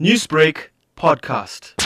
Newsbreak 0.00 0.70
podcast. 0.96 1.76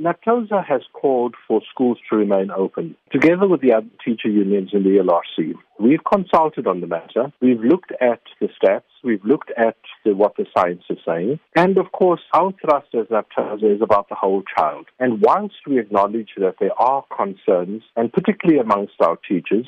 NAPTOSA 0.00 0.64
has 0.64 0.80
called 0.94 1.34
for 1.46 1.60
schools 1.70 1.98
to 2.08 2.16
remain 2.16 2.50
open. 2.50 2.96
Together 3.12 3.46
with 3.46 3.60
the 3.60 3.74
other 3.74 3.88
teacher 4.02 4.30
unions 4.30 4.70
in 4.72 4.84
the 4.84 5.04
LRC, 5.04 5.52
we've 5.78 6.02
consulted 6.10 6.66
on 6.66 6.80
the 6.80 6.86
matter. 6.86 7.30
We've 7.42 7.60
looked 7.60 7.92
at 8.00 8.22
the 8.40 8.48
stats. 8.48 8.88
We've 9.04 9.22
looked 9.22 9.50
at 9.58 9.76
the, 10.06 10.14
what 10.14 10.36
the 10.36 10.46
science 10.56 10.84
is 10.88 10.96
saying. 11.06 11.38
And 11.54 11.76
of 11.76 11.92
course, 11.92 12.22
our 12.32 12.54
thrust 12.58 12.94
as 12.94 13.08
NAPTOSA 13.08 13.76
is 13.76 13.82
about 13.82 14.08
the 14.08 14.14
whole 14.14 14.42
child. 14.56 14.86
And 14.98 15.20
whilst 15.20 15.56
we 15.66 15.78
acknowledge 15.78 16.30
that 16.38 16.54
there 16.58 16.80
are 16.80 17.04
concerns, 17.14 17.82
and 17.96 18.10
particularly 18.10 18.60
amongst 18.60 18.94
our 19.00 19.18
teachers, 19.28 19.66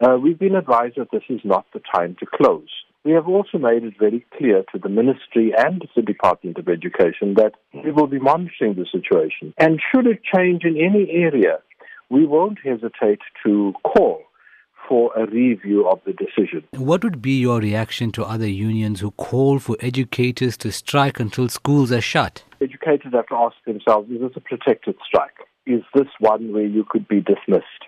uh, 0.00 0.16
we've 0.16 0.38
been 0.38 0.56
advised 0.56 0.96
that 0.96 1.10
this 1.12 1.22
is 1.28 1.40
not 1.44 1.66
the 1.74 1.82
time 1.94 2.16
to 2.20 2.26
close. 2.26 2.70
We 3.04 3.12
have 3.12 3.28
also 3.28 3.58
made 3.58 3.84
it 3.84 3.94
very 3.98 4.24
clear 4.36 4.64
to 4.72 4.78
the 4.78 4.88
Ministry 4.88 5.52
and 5.56 5.86
the 5.94 6.02
Department 6.02 6.56
of 6.56 6.68
Education 6.68 7.34
that 7.34 7.52
we 7.84 7.92
will 7.92 8.06
be 8.06 8.18
monitoring 8.18 8.74
the 8.74 8.86
situation. 8.90 9.52
And 9.58 9.78
should 9.92 10.06
it 10.06 10.22
change 10.34 10.64
in 10.64 10.78
any 10.78 11.10
area, 11.10 11.58
we 12.08 12.26
won't 12.26 12.58
hesitate 12.64 13.20
to 13.44 13.74
call 13.82 14.22
for 14.88 15.12
a 15.16 15.26
review 15.26 15.86
of 15.86 16.00
the 16.06 16.12
decision. 16.12 16.64
What 16.72 17.04
would 17.04 17.20
be 17.20 17.38
your 17.38 17.60
reaction 17.60 18.10
to 18.12 18.24
other 18.24 18.48
unions 18.48 19.00
who 19.00 19.10
call 19.12 19.58
for 19.58 19.76
educators 19.80 20.56
to 20.58 20.72
strike 20.72 21.20
until 21.20 21.48
schools 21.48 21.92
are 21.92 22.00
shut? 22.00 22.42
Educators 22.60 23.12
have 23.12 23.26
to 23.28 23.34
ask 23.34 23.56
themselves 23.66 24.10
is 24.10 24.20
this 24.20 24.32
a 24.36 24.40
protected 24.40 24.96
strike? 25.06 25.36
Is 25.66 25.82
this 25.94 26.08
one 26.20 26.52
where 26.52 26.66
you 26.66 26.84
could 26.88 27.08
be 27.08 27.20
dismissed? 27.20 27.84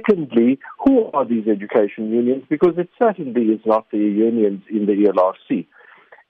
Secondly, 0.00 0.58
who 0.84 1.10
are 1.12 1.26
these 1.26 1.46
education 1.48 2.10
unions? 2.10 2.44
Because 2.48 2.74
it 2.76 2.88
certainly 2.98 3.52
is 3.52 3.60
not 3.66 3.90
the 3.90 3.98
unions 3.98 4.62
in 4.70 4.86
the 4.86 4.92
ELRC. 4.92 5.66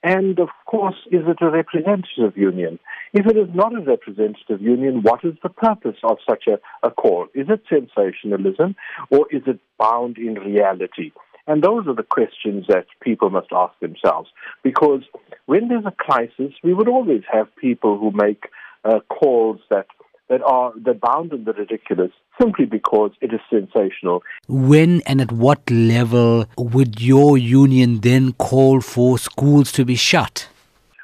And 0.03 0.39
of 0.39 0.49
course, 0.65 0.95
is 1.11 1.21
it 1.27 1.37
a 1.41 1.49
representative 1.49 2.35
union? 2.35 2.79
If 3.13 3.27
it 3.27 3.37
is 3.37 3.49
not 3.53 3.75
a 3.75 3.81
representative 3.81 4.61
union, 4.61 5.03
what 5.03 5.23
is 5.23 5.35
the 5.43 5.49
purpose 5.49 5.97
of 6.03 6.17
such 6.27 6.45
a, 6.47 6.59
a 6.85 6.89
call? 6.89 7.27
Is 7.35 7.47
it 7.49 7.63
sensationalism 7.69 8.75
or 9.11 9.27
is 9.31 9.43
it 9.45 9.59
bound 9.77 10.17
in 10.17 10.35
reality? 10.35 11.11
And 11.47 11.63
those 11.63 11.87
are 11.87 11.95
the 11.95 12.03
questions 12.03 12.65
that 12.67 12.85
people 13.01 13.29
must 13.29 13.49
ask 13.51 13.73
themselves. 13.79 14.29
Because 14.63 15.01
when 15.45 15.67
there's 15.67 15.85
a 15.85 15.91
crisis, 15.91 16.53
we 16.63 16.73
would 16.73 16.87
always 16.87 17.23
have 17.31 17.55
people 17.57 17.99
who 17.99 18.11
make 18.11 18.45
uh, 18.83 18.99
calls 19.09 19.59
that 19.69 19.85
that 20.31 20.41
are 20.43 20.71
that 20.85 21.01
bound 21.01 21.33
in 21.33 21.43
the 21.43 21.51
ridiculous 21.51 22.11
simply 22.39 22.63
because 22.65 23.11
it 23.19 23.33
is 23.33 23.41
sensational. 23.49 24.23
When 24.47 25.01
and 25.01 25.19
at 25.19 25.29
what 25.29 25.69
level 25.69 26.45
would 26.57 27.01
your 27.01 27.37
union 27.37 27.99
then 27.99 28.31
call 28.33 28.79
for 28.79 29.19
schools 29.19 29.73
to 29.73 29.83
be 29.83 29.95
shut? 29.95 30.47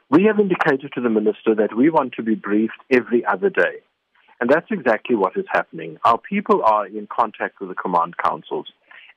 We 0.09 0.23
have 0.23 0.39
indicated 0.39 0.93
to 0.95 1.01
the 1.01 1.09
minister 1.09 1.53
that 1.55 1.75
we 1.75 1.89
want 1.89 2.13
to 2.13 2.23
be 2.23 2.35
briefed 2.35 2.79
every 2.89 3.25
other 3.25 3.49
day. 3.49 3.81
And 4.39 4.49
that's 4.49 4.71
exactly 4.71 5.17
what 5.17 5.35
is 5.35 5.45
happening. 5.51 5.97
Our 6.05 6.17
people 6.17 6.63
are 6.63 6.87
in 6.87 7.05
contact 7.07 7.59
with 7.59 7.67
the 7.67 7.75
command 7.75 8.15
councils. 8.23 8.67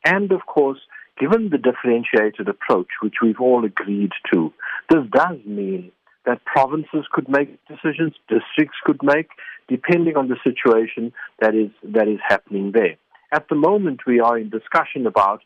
And 0.05 0.33
of 0.33 0.45
course, 0.47 0.81
given 1.21 1.51
the 1.51 1.59
differentiated 1.59 2.49
approach, 2.49 2.89
which 3.01 3.17
we've 3.23 3.41
all 3.41 3.65
agreed 3.65 4.11
to, 4.33 4.53
this 4.89 5.05
does 5.13 5.37
mean 5.47 5.93
that 6.27 6.45
provinces 6.45 7.05
could 7.13 7.29
make 7.29 7.49
decisions, 7.67 8.15
districts 8.29 8.79
could 8.85 9.01
make, 9.03 9.29
depending 9.71 10.17
on 10.17 10.29
the 10.29 10.37
situation 10.43 11.13
that 11.41 11.55
is 11.55 11.71
that 11.83 12.09
is 12.09 12.19
happening 12.29 12.73
there. 12.73 12.97
At 13.33 13.49
the 13.49 13.55
moment, 13.55 14.01
we 14.07 14.21
are 14.21 14.37
in 14.37 14.51
discussion 14.51 15.07
about 15.07 15.41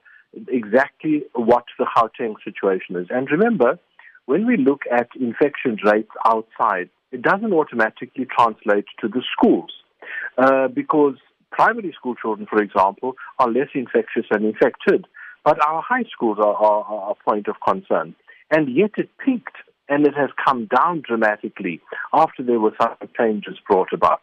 exactly 0.49 1.25
what 1.35 1.65
the 1.79 1.87
Gauteng 1.95 2.35
situation 2.43 2.97
is. 2.97 3.07
And 3.11 3.31
remember, 3.31 3.79
when 4.27 4.47
we 4.47 4.57
look 4.57 4.83
at 4.91 5.09
infection 5.21 5.79
rates 5.85 6.11
outside, 6.27 6.89
it 7.13 7.23
doesn't 7.23 7.53
automatically 7.53 8.27
translate 8.37 8.87
to 9.01 9.09
the 9.09 9.23
schools 9.37 9.71
uh, 10.39 10.69
because 10.69 11.17
primary 11.51 11.93
school 11.97 12.15
children, 12.15 12.47
for 12.51 12.61
example, 12.63 13.15
are 13.39 13.51
less 13.51 13.69
infectious 13.75 14.27
and 14.31 14.45
infected. 14.45 15.07
But 15.45 15.65
our 15.65 15.83
high 15.83 16.05
schools 16.11 16.39
are, 16.39 16.55
are, 16.55 16.85
are 16.85 17.11
a 17.13 17.31
point 17.31 17.49
of 17.49 17.57
concern. 17.65 18.17
And 18.51 18.75
yet 18.75 18.93
it 18.97 19.11
peaked 19.25 19.57
and 19.89 20.07
it 20.07 20.15
has 20.15 20.31
come 20.45 20.67
down 20.75 21.03
dramatically 21.07 21.81
after 22.13 22.43
there 22.43 22.61
were 22.61 22.75
some 22.81 22.97
changes 23.19 23.57
brought 23.67 23.93
about. 23.93 24.21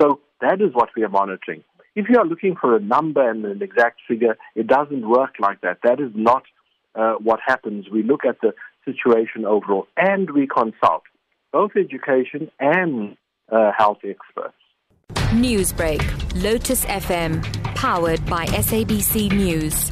So 0.00 0.20
that 0.40 0.60
is 0.60 0.72
what 0.72 0.90
we 0.96 1.02
are 1.04 1.08
monitoring. 1.08 1.62
If 1.94 2.06
you 2.08 2.18
are 2.18 2.26
looking 2.26 2.56
for 2.60 2.74
a 2.74 2.80
number 2.80 3.28
and 3.28 3.44
an 3.44 3.62
exact 3.62 4.00
figure, 4.08 4.36
it 4.56 4.66
doesn't 4.66 5.08
work 5.08 5.34
like 5.38 5.60
that. 5.60 5.78
That 5.84 6.00
is 6.00 6.10
not 6.14 6.42
uh, 6.94 7.14
what 7.22 7.40
happens. 7.44 7.86
We 7.90 8.02
look 8.02 8.24
at 8.24 8.40
the 8.42 8.52
situation 8.84 9.44
overall 9.44 9.86
and 9.96 10.30
we 10.30 10.46
consult 10.46 11.02
both 11.52 11.72
education 11.76 12.50
and 12.58 13.16
uh, 13.50 13.70
health 13.76 13.98
experts. 14.04 14.54
Newsbreak, 15.34 16.02
Lotus 16.42 16.84
FM, 16.86 17.42
powered 17.74 18.24
by 18.26 18.46
SABC 18.46 19.32
News. 19.32 19.90